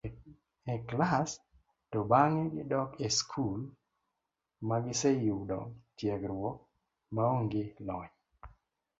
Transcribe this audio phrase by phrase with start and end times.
[0.73, 1.31] e klas,
[1.91, 3.61] to bang'e gidok e skul
[4.67, 5.59] ma giseyudo
[5.97, 6.59] tiegruok
[7.15, 8.11] maonge lony